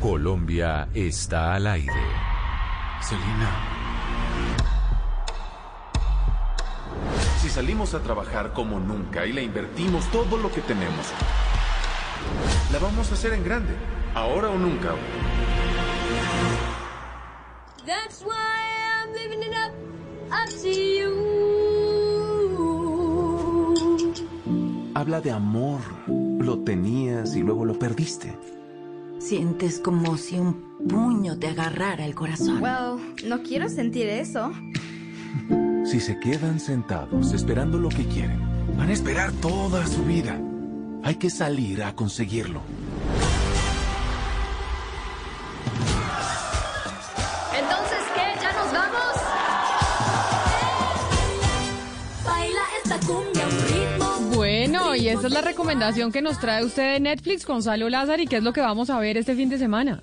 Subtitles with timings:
[0.00, 1.92] Colombia está al aire.
[3.02, 3.50] Selena.
[7.38, 11.12] Si salimos a trabajar como nunca y le invertimos todo lo que tenemos,
[12.72, 13.74] la vamos a hacer en grande,
[14.14, 14.94] ahora o nunca.
[17.84, 18.32] That's why
[19.04, 19.74] I'm living it up,
[20.32, 21.10] up to you.
[24.94, 25.80] Habla de amor.
[26.38, 28.34] Lo tenías y luego lo perdiste.
[29.20, 30.54] Sientes como si un
[30.88, 32.62] puño te agarrara el corazón.
[32.62, 34.50] Well, no quiero sentir eso.
[35.84, 38.40] Si se quedan sentados esperando lo que quieren,
[38.78, 40.40] van a esperar toda su vida.
[41.02, 42.62] Hay que salir a conseguirlo.
[47.54, 48.40] Entonces, ¿qué?
[48.40, 49.14] ¿Ya nos vamos?
[52.24, 53.79] Baila esta cumbia ritmo.
[54.96, 58.38] Y esta es la recomendación que nos trae usted de Netflix, Gonzalo Lázaro, y qué
[58.38, 60.02] es lo que vamos a ver este fin de semana.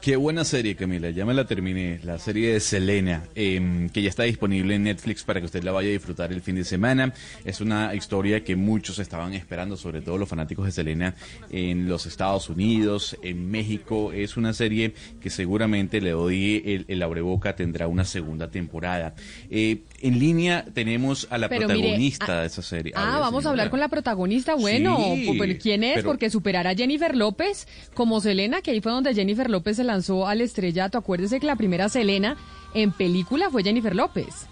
[0.00, 1.10] Qué buena serie, Camila.
[1.10, 1.98] Ya me la terminé.
[2.04, 5.72] La serie de Selena, em, que ya está disponible en Netflix para que usted la
[5.72, 7.12] vaya a disfrutar el fin de semana.
[7.44, 11.14] Es una historia que muchos estaban esperando, sobre todo los fanáticos de Selena
[11.50, 14.12] en los Estados Unidos, en México.
[14.12, 19.14] Es una serie que seguramente le doy el, el abreboca, tendrá una segunda temporada.
[19.50, 22.92] Eh, en línea tenemos a la Pero mire, protagonista ah, de esa serie.
[22.94, 24.54] Ah, vamos a hablar con la protagonista.
[24.54, 25.96] Bueno, Sí, ¿quién es?
[25.96, 29.87] pero- Porque superar a Jennifer López como Selena, que ahí fue donde Jennifer López se
[29.88, 30.98] lanzó al estrellato.
[30.98, 32.36] Acuérdese que la primera Selena
[32.74, 34.46] en película fue Jennifer López.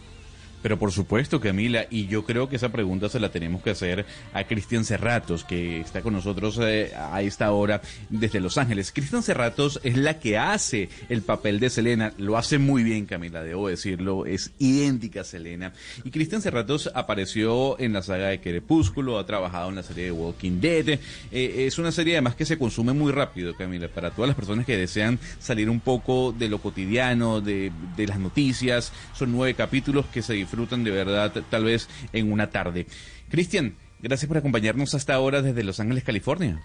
[0.62, 4.04] Pero por supuesto, Camila, y yo creo que esa pregunta se la tenemos que hacer
[4.32, 8.92] a Cristian Cerratos, que está con nosotros eh, a esta hora desde Los Ángeles.
[8.92, 13.42] Cristian Cerratos es la que hace el papel de Selena, lo hace muy bien, Camila,
[13.42, 15.72] debo decirlo, es idéntica a Selena.
[16.04, 20.12] Y Cristian Cerratos apareció en la saga de Crepúsculo, ha trabajado en la serie de
[20.12, 20.88] Walking Dead.
[21.30, 24.66] Eh, es una serie además que se consume muy rápido, Camila, para todas las personas
[24.66, 28.92] que desean salir un poco de lo cotidiano, de, de las noticias.
[29.14, 32.86] Son nueve capítulos que se disfrutan de verdad tal vez en una tarde.
[33.28, 36.62] Cristian, gracias por acompañarnos hasta ahora desde Los Ángeles, California.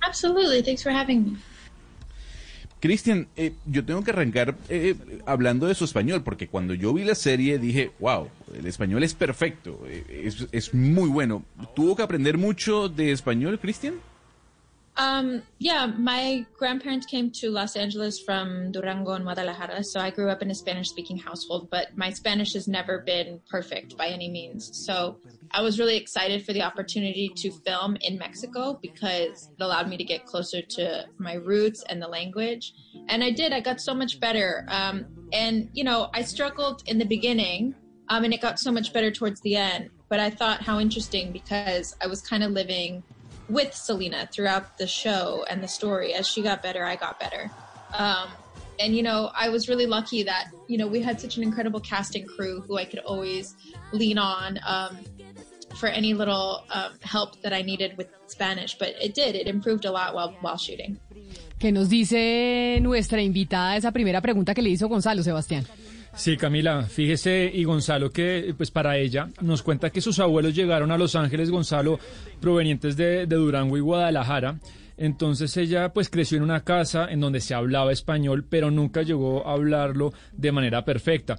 [0.00, 0.62] Absolutely.
[0.62, 1.38] Thanks for having me.
[2.80, 4.94] Cristian, eh, yo tengo que arrancar eh,
[5.26, 9.12] hablando de su español, porque cuando yo vi la serie dije, wow, el español es
[9.12, 11.44] perfecto, eh, es, es muy bueno.
[11.76, 13.96] ¿Tuvo que aprender mucho de español, Cristian?
[15.00, 20.28] Um, yeah, my grandparents came to Los Angeles from Durango and Guadalajara, so I grew
[20.28, 24.28] up in a Spanish speaking household, but my Spanish has never been perfect by any
[24.28, 24.70] means.
[24.76, 25.16] So
[25.52, 29.96] I was really excited for the opportunity to film in Mexico because it allowed me
[29.96, 32.74] to get closer to my roots and the language.
[33.08, 34.66] And I did, I got so much better.
[34.68, 37.74] Um, and, you know, I struggled in the beginning,
[38.10, 39.88] um, and it got so much better towards the end.
[40.10, 43.02] But I thought how interesting because I was kind of living
[43.50, 46.14] with Selena throughout the show and the story.
[46.14, 47.50] As she got better, I got better.
[47.92, 48.28] Um,
[48.78, 51.80] and you know, I was really lucky that you know we had such an incredible
[51.80, 53.54] casting crew who I could always
[53.92, 54.98] lean on um,
[55.76, 58.78] for any little um, help that I needed with Spanish.
[58.78, 60.98] But it did; it improved a lot while while shooting.
[61.58, 65.66] ¿Qué nos dice nuestra invitada esa primera pregunta que le hizo Gonzalo Sebastián?
[66.14, 70.90] Sí, Camila, fíjese y Gonzalo que pues para ella nos cuenta que sus abuelos llegaron
[70.90, 71.98] a Los Ángeles, Gonzalo,
[72.40, 74.58] provenientes de, Durango y Guadalajara.
[74.96, 79.46] Entonces ella pues creció en una casa en donde se hablaba español, pero nunca llegó
[79.46, 81.38] a hablarlo de manera perfecta.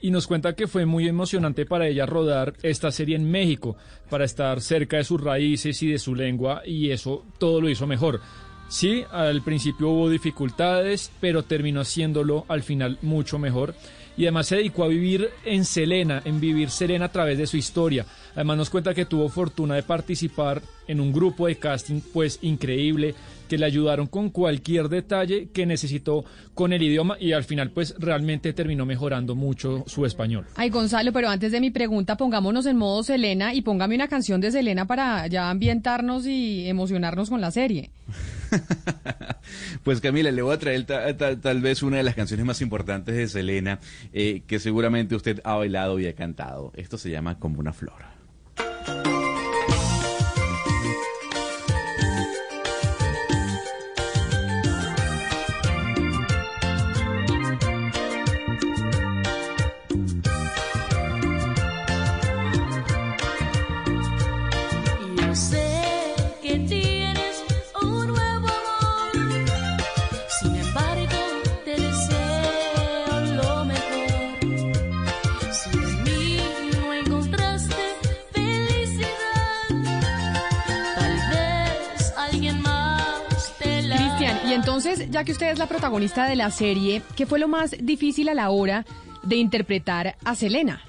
[0.00, 3.76] Y nos cuenta que fue muy emocionante para ella rodar esta serie en México,
[4.08, 7.86] para estar cerca de sus raíces y de su lengua, y eso todo lo hizo
[7.86, 8.20] mejor.
[8.68, 13.74] Sí, al principio hubo dificultades, pero terminó haciéndolo al final mucho mejor.
[14.16, 17.56] Y además se dedicó a vivir en Selena, en vivir Selena a través de su
[17.56, 18.04] historia.
[18.34, 23.14] Además nos cuenta que tuvo fortuna de participar en un grupo de casting pues increíble,
[23.48, 26.24] que le ayudaron con cualquier detalle que necesitó
[26.54, 30.46] con el idioma y al final pues realmente terminó mejorando mucho su español.
[30.56, 34.40] Ay, Gonzalo, pero antes de mi pregunta, pongámonos en modo Selena y póngame una canción
[34.40, 37.90] de Selena para ya ambientarnos y emocionarnos con la serie.
[39.84, 42.60] Pues Camila, le voy a traer ta- ta- tal vez una de las canciones más
[42.60, 43.80] importantes de Selena,
[44.12, 46.72] eh, que seguramente usted ha bailado y ha cantado.
[46.76, 48.02] Esto se llama Como una flor.
[84.54, 88.28] Entonces, ya que usted es la protagonista de la serie, ¿qué fue lo más difícil
[88.28, 88.84] a la hora
[89.22, 90.82] de interpretar a Selena?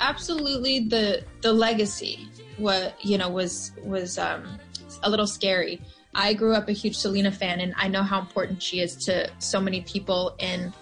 [0.00, 2.28] absolutely the the legacy
[2.58, 4.58] what you know was was um,
[5.02, 5.80] a little scary
[6.14, 9.30] i grew up a huge selena fan and i know how important she is to
[9.38, 10.72] so many people in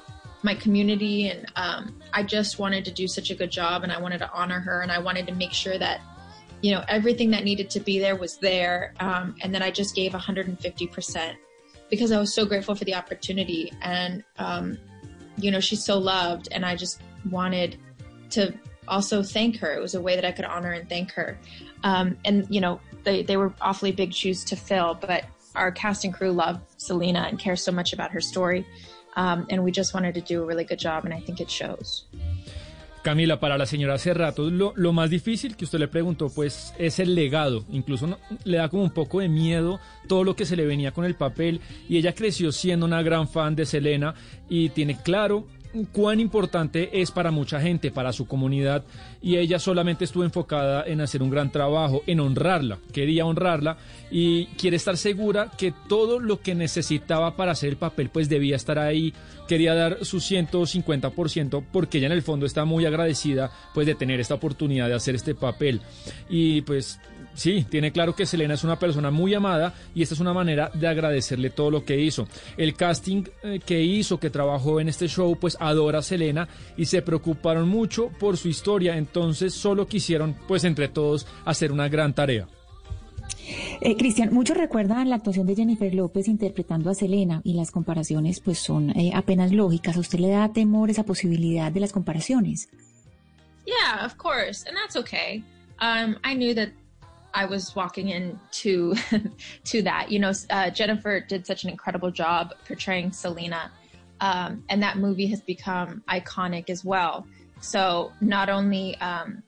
[0.42, 4.00] my community and um, i just wanted to do such a good job and i
[4.00, 6.00] wanted to honor her and i wanted to make sure that
[6.62, 9.94] you know everything that needed to be there was there um, and then i just
[9.94, 11.34] gave 150%
[11.92, 14.76] because i was so grateful for the opportunity and um,
[15.36, 17.00] you know she's so loved and i just
[17.30, 17.76] wanted
[18.30, 18.52] to
[18.88, 19.72] also thank her.
[19.72, 21.38] It was a way that I could honor and thank her.
[21.84, 25.24] Um, and you know, they they were awfully big shoes to fill, but
[25.54, 28.66] our cast and crew love Selena and care so much about her story,
[29.16, 31.50] um, and we just wanted to do a really good job, and I think it
[31.50, 32.04] shows.
[33.02, 36.98] Camila, para la señora Cerrato, lo, lo, más difícil que usted le preguntó, pues, es
[37.00, 37.64] el legado.
[37.70, 40.92] Incluso no, le da como un poco de miedo todo lo que se le venía
[40.92, 41.60] con el papel.
[41.88, 44.14] Y ella creció siendo una gran fan de Selena
[44.48, 45.46] y tiene claro
[45.92, 48.84] cuán importante es para mucha gente, para su comunidad,
[49.20, 53.76] y ella solamente estuvo enfocada en hacer un gran trabajo, en honrarla, quería honrarla
[54.10, 58.56] y quiere estar segura que todo lo que necesitaba para hacer el papel pues debía
[58.56, 59.14] estar ahí,
[59.48, 64.20] quería dar su 150% porque ella en el fondo está muy agradecida pues de tener
[64.20, 65.80] esta oportunidad de hacer este papel.
[66.28, 67.00] Y pues
[67.34, 70.70] Sí, tiene claro que Selena es una persona muy amada y esta es una manera
[70.74, 72.28] de agradecerle todo lo que hizo.
[72.56, 76.84] El casting eh, que hizo, que trabajó en este show, pues adora a Selena y
[76.84, 82.14] se preocuparon mucho por su historia, entonces solo quisieron, pues entre todos, hacer una gran
[82.14, 82.46] tarea.
[83.80, 88.40] Eh, Cristian, muchos recuerdan la actuación de Jennifer López interpretando a Selena y las comparaciones
[88.40, 89.96] pues son eh, apenas lógicas.
[89.96, 92.68] ¿A usted le da temor esa posibilidad de las comparaciones?
[93.64, 95.42] Yeah, of course, and that's okay.
[95.80, 96.70] Um, I knew that
[97.34, 98.94] I was walking into
[99.64, 100.10] to that.
[100.10, 103.70] You know, uh, Jennifer did such an incredible job portraying Selena,
[104.20, 107.26] um, and that movie has become iconic as well.
[107.60, 109.42] So not only um,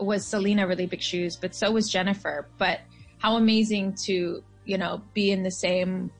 [0.00, 2.48] was Selena really big shoes, but so was Jennifer.
[2.58, 2.80] But
[3.18, 6.10] how amazing to you know be in the same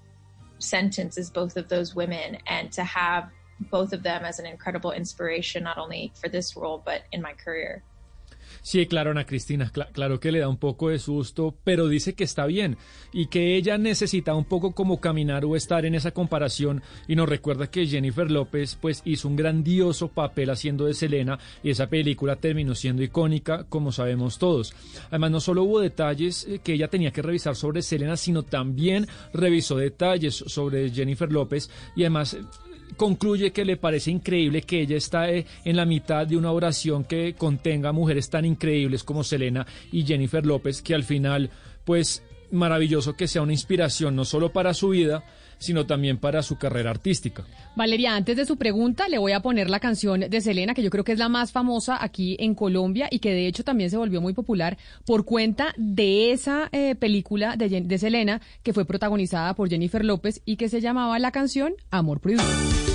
[0.58, 3.29] sentence as both of those women and to have
[3.70, 7.32] both of them as an incredible inspiration, not only for this role but in my
[7.32, 7.82] career.
[8.62, 12.14] Sí, claro, Ana Cristina, cl claro que le da un poco de susto, pero dice
[12.14, 12.76] que está bien
[13.12, 17.29] y que ella necesita un poco como caminar o estar en esa comparación y nos
[17.29, 22.37] recuerda que Jennifer López pues hizo un grandioso papel haciendo de Selena y esa película
[22.37, 24.75] terminó siendo icónica como sabemos todos.
[25.08, 29.08] Además no solo hubo detalles eh, que ella tenía que revisar sobre Selena, sino también
[29.35, 32.37] revisó detalles sobre Jennifer López y además
[32.97, 37.05] concluye que le parece increíble que ella está eh, en la mitad de una oración
[37.05, 41.50] que contenga mujeres tan increíbles como Selena y Jennifer López, que al final,
[41.85, 45.25] pues maravilloso que sea una inspiración no solo para su vida,
[45.62, 47.44] sino también para su carrera artística.
[47.76, 50.91] Valeria, antes de su pregunta, le voy a poner la canción de Selena, que yo
[50.91, 53.97] creo que es la más famosa aquí en Colombia y que de hecho también se
[53.97, 54.76] volvió muy popular
[55.06, 60.43] por cuenta de esa eh, película de, de Selena que fue protagonizada por Jennifer López
[60.44, 62.92] y que se llamaba la canción Amor Prohibido.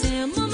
[0.00, 0.47] Sam.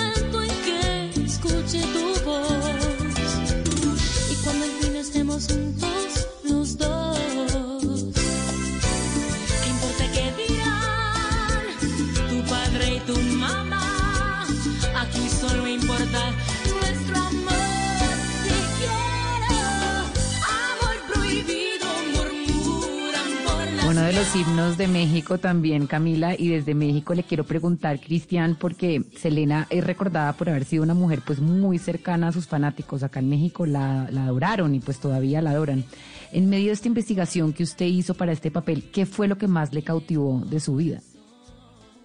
[24.34, 29.84] Himnos de México también, Camila, y desde México le quiero preguntar, Cristian, porque Selena es
[29.84, 33.02] recordada por haber sido una mujer pues muy cercana a sus fanáticos.
[33.02, 35.84] Acá en México la, la adoraron y pues todavía la adoran.
[36.32, 39.46] En medio de esta investigación que usted hizo para este papel, ¿qué fue lo que
[39.46, 41.00] más le cautivó de su vida?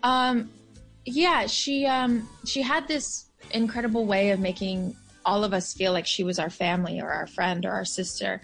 [0.04, 0.50] Um,
[1.06, 4.96] yeah, she um, she had this incredible way of making
[5.26, 8.42] all of us feel like she was our family or our friend or our sister.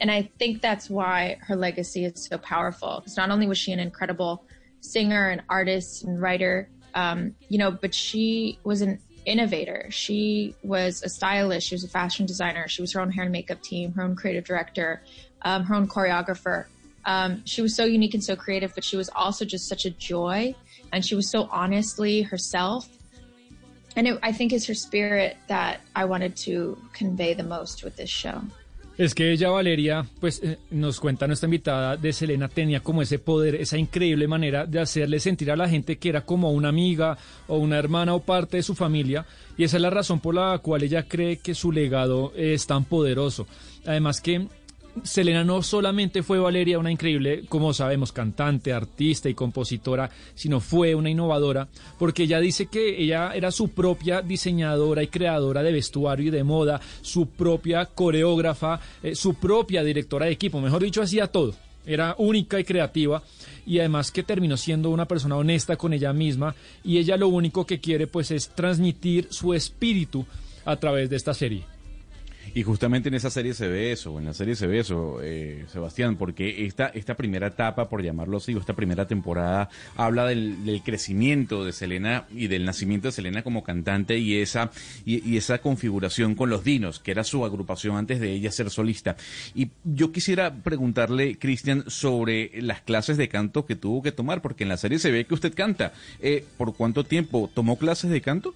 [0.00, 3.00] And I think that's why her legacy is so powerful.
[3.00, 4.44] Because not only was she an incredible
[4.80, 9.88] singer and artist and writer, um, you know, but she was an innovator.
[9.90, 11.66] She was a stylist.
[11.66, 12.66] She was a fashion designer.
[12.68, 15.02] She was her own hair and makeup team, her own creative director,
[15.42, 16.66] um, her own choreographer.
[17.04, 19.90] Um, she was so unique and so creative, but she was also just such a
[19.90, 20.54] joy.
[20.92, 22.88] And she was so honestly herself.
[23.96, 27.96] And it, I think it's her spirit that I wanted to convey the most with
[27.96, 28.42] this show.
[28.98, 33.20] Es que ella, Valeria, pues eh, nos cuenta nuestra invitada de Selena, tenía como ese
[33.20, 37.16] poder, esa increíble manera de hacerle sentir a la gente que era como una amiga
[37.46, 39.24] o una hermana o parte de su familia.
[39.56, 42.84] Y esa es la razón por la cual ella cree que su legado es tan
[42.86, 43.46] poderoso.
[43.86, 44.48] Además que
[45.04, 50.94] Selena no solamente fue Valeria una increíble, como sabemos, cantante, artista y compositora, sino fue
[50.94, 51.68] una innovadora,
[51.98, 56.44] porque ella dice que ella era su propia diseñadora y creadora de vestuario y de
[56.44, 61.54] moda, su propia coreógrafa, eh, su propia directora de equipo, mejor dicho, hacía todo.
[61.86, 63.22] Era única y creativa
[63.64, 66.54] y además que terminó siendo una persona honesta con ella misma
[66.84, 70.26] y ella lo único que quiere pues es transmitir su espíritu
[70.66, 71.77] a través de esta serie.
[72.54, 75.64] Y justamente en esa serie se ve eso, en la serie se ve eso, eh,
[75.72, 80.64] Sebastián, porque esta, esta primera etapa, por llamarlo así, o esta primera temporada, habla del,
[80.64, 84.70] del crecimiento de Selena y del nacimiento de Selena como cantante y esa,
[85.04, 88.70] y, y esa configuración con los Dinos, que era su agrupación antes de ella ser
[88.70, 89.16] solista.
[89.54, 94.64] Y yo quisiera preguntarle, Cristian, sobre las clases de canto que tuvo que tomar, porque
[94.64, 95.92] en la serie se ve que usted canta.
[96.20, 98.54] Eh, ¿Por cuánto tiempo tomó clases de canto?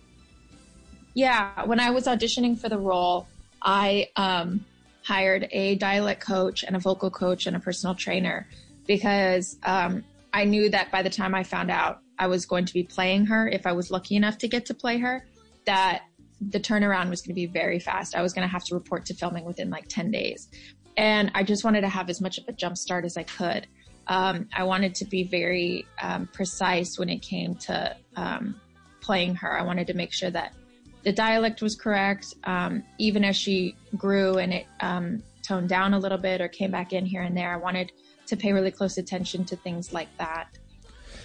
[1.14, 3.26] Yeah, when I was auditioning for the role,
[3.62, 4.64] I um,
[5.02, 8.49] hired a dialect coach and a vocal coach and a personal trainer
[8.87, 12.73] because um, I knew that by the time I found out I was going to
[12.73, 15.26] be playing her, if I was lucky enough to get to play her,
[15.66, 16.02] that
[16.40, 18.16] the turnaround was going to be very fast.
[18.16, 20.49] I was going to have to report to filming within like 10 days.
[20.97, 23.66] And I just wanted to have as much of a jump start as I could.
[24.09, 28.61] Um, I wanted to be very um, precise when it came to um,
[29.00, 29.59] playing her.
[29.59, 30.54] I wanted to make sure that
[31.04, 35.99] the dialect was correct, um, even as she grew and it um, toned down a
[35.99, 37.52] little bit or came back in here and there.
[37.52, 37.90] I wanted
[38.26, 40.47] to pay really close attention to things like that.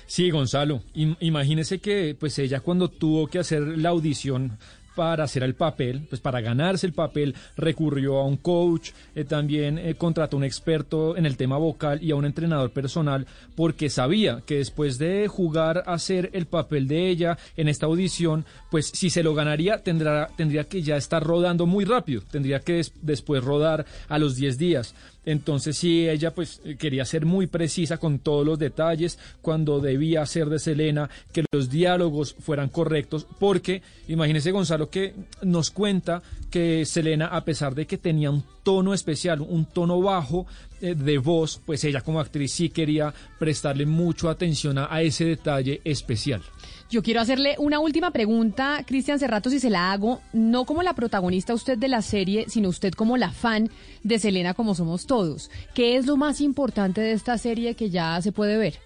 [0.08, 4.58] Sí, Gonzalo, im- imagínese que pues ella cuando tuvo que hacer la audición
[4.98, 9.78] para hacer el papel, pues para ganarse el papel, recurrió a un coach, eh, también
[9.78, 14.42] eh, contrató un experto en el tema vocal y a un entrenador personal, porque sabía
[14.44, 19.12] que después de jugar a hacer el papel de ella en esta audición, pues si
[19.12, 23.44] se lo ganaría tendrá, tendría que ya estar rodando muy rápido, tendría que des- después
[23.44, 24.96] rodar a los 10 días.
[25.26, 30.26] Entonces sí, ella pues eh, quería ser muy precisa con todos los detalles cuando debía
[30.26, 36.86] ser de Selena, que los diálogos fueran correctos, porque imagínese Gonzalo que nos cuenta que
[36.86, 40.46] Selena, a pesar de que tenía un tono especial, un tono bajo
[40.82, 45.26] eh, de voz, pues ella como actriz sí quería prestarle mucho atención a, a ese
[45.26, 46.42] detalle especial.
[46.90, 50.94] Yo quiero hacerle una última pregunta, Cristian Cerrato, si se la hago, no como la
[50.94, 53.70] protagonista usted de la serie, sino usted como la fan
[54.04, 55.52] de Selena, como somos todos.
[55.74, 58.80] ¿Qué es lo más importante de esta serie que ya se puede ver?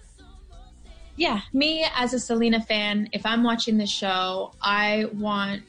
[1.16, 5.62] Yeah, me as a Selena fan, if I'm watching the show, I want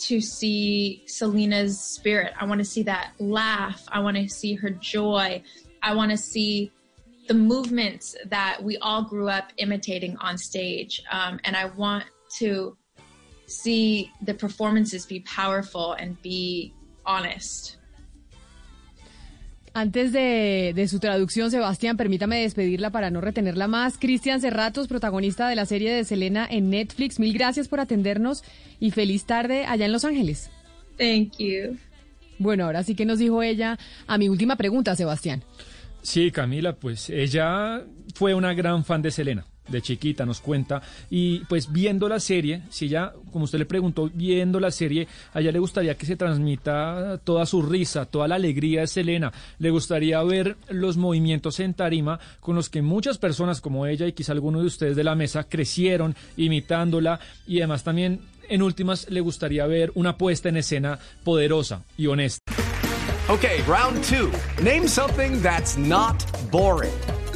[0.00, 2.32] to see Selena's spirit.
[2.38, 3.82] I want to see that laugh.
[3.88, 5.42] I want to see her joy.
[5.82, 6.72] I want to see
[7.28, 11.02] the movements that we all grew up imitating on stage.
[11.10, 12.04] Um, and I want
[12.38, 12.76] to
[13.46, 17.76] see the performances be powerful and be honest.
[19.72, 23.98] Antes de, de su traducción, Sebastián, permítame despedirla para no retenerla más.
[23.98, 28.42] Cristian Cerratos, protagonista de la serie de Selena en Netflix, mil gracias por atendernos
[28.80, 30.50] y feliz tarde allá en Los Ángeles.
[30.98, 31.78] Thank you.
[32.38, 35.44] Bueno, ahora sí que nos dijo ella a mi última pregunta, Sebastián.
[36.02, 37.84] Sí, Camila, pues ella
[38.14, 40.82] fue una gran fan de Selena, de chiquita, nos cuenta.
[41.10, 45.40] Y pues viendo la serie, si ella, como usted le preguntó, viendo la serie, a
[45.40, 49.32] ella le gustaría que se transmita toda su risa, toda la alegría de Selena.
[49.58, 54.12] Le gustaría ver los movimientos en tarima con los que muchas personas como ella y
[54.12, 57.20] quizá algunos de ustedes de la mesa crecieron imitándola.
[57.46, 62.52] Y además también, en últimas, le gustaría ver una puesta en escena poderosa y honesta.
[63.28, 64.32] Okay, round two.
[64.60, 66.90] Name something that's not boring.